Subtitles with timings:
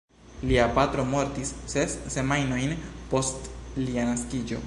[0.51, 2.75] Lia patro mortis ses semajnojn
[3.13, 3.53] post
[3.85, 4.59] lia naskiĝo.